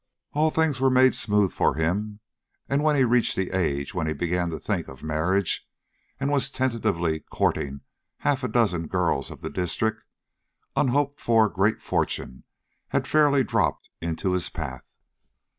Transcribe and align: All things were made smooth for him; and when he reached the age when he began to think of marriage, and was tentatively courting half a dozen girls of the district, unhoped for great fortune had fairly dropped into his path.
All 0.33 0.49
things 0.49 0.81
were 0.81 0.89
made 0.89 1.13
smooth 1.13 1.51
for 1.53 1.75
him; 1.75 2.21
and 2.67 2.81
when 2.81 2.95
he 2.95 3.03
reached 3.03 3.35
the 3.35 3.51
age 3.51 3.93
when 3.93 4.07
he 4.07 4.13
began 4.13 4.49
to 4.49 4.57
think 4.57 4.87
of 4.87 5.03
marriage, 5.03 5.67
and 6.19 6.31
was 6.31 6.49
tentatively 6.49 7.19
courting 7.31 7.81
half 8.17 8.43
a 8.43 8.47
dozen 8.47 8.87
girls 8.87 9.29
of 9.29 9.41
the 9.41 9.49
district, 9.51 10.01
unhoped 10.75 11.21
for 11.21 11.49
great 11.49 11.83
fortune 11.83 12.45
had 12.87 13.05
fairly 13.05 13.43
dropped 13.43 13.91
into 14.01 14.31
his 14.31 14.49
path. 14.49 14.87